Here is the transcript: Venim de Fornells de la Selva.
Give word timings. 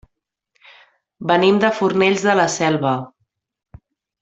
Venim 1.33 1.59
de 1.65 1.71
Fornells 1.81 2.25
de 2.31 2.37
la 2.41 2.47
Selva. 2.55 2.95